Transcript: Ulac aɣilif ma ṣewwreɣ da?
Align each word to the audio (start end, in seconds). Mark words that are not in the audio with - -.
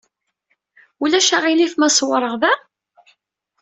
Ulac 1.03 1.29
aɣilif 1.37 1.73
ma 1.77 1.89
ṣewwreɣ 1.97 2.33
da? 2.41 2.53